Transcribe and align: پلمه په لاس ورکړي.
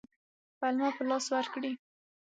پلمه 0.59 0.89
په 0.97 1.03
لاس 1.09 1.25
ورکړي. 1.33 1.71